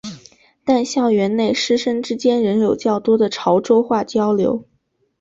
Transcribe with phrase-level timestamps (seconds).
[0.65, 4.65] 但校园内师生之间仍有较多的潮州话交流。